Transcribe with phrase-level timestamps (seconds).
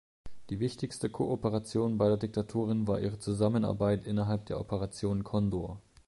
[0.49, 5.79] Die wichtigste Kooperation beider Diktaturen war ihre Zusammenarbeit innerhalb der Operation Condor.